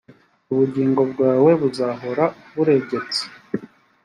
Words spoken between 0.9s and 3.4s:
bwawe buzahora buregetse,